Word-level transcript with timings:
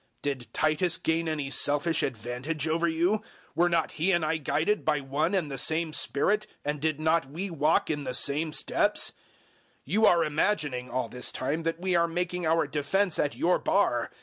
Did 0.23 0.51
Titus 0.51 0.97
gain 0.97 1.29
any 1.29 1.51
selfish 1.51 2.01
advantage 2.01 2.67
over 2.67 2.87
you? 2.87 3.21
Were 3.53 3.69
not 3.69 3.91
he 3.91 4.11
and 4.11 4.25
I 4.25 4.37
guided 4.37 4.83
by 4.83 4.99
one 4.99 5.35
and 5.35 5.51
the 5.51 5.59
same 5.59 5.93
Spirit, 5.93 6.47
and 6.65 6.81
did 6.81 6.97
we 6.97 7.03
not 7.03 7.25
walk 7.27 7.91
in 7.91 8.03
the 8.03 8.15
same 8.15 8.51
steps? 8.51 9.11
012:019 9.85 9.93
You 9.93 10.05
are 10.07 10.23
imagining, 10.23 10.89
all 10.89 11.07
this 11.07 11.31
time, 11.31 11.61
that 11.61 11.79
we 11.79 11.95
are 11.95 12.07
making 12.07 12.47
our 12.47 12.65
defense 12.65 13.19
at 13.19 13.35
your 13.35 13.59
bar. 13.59 14.09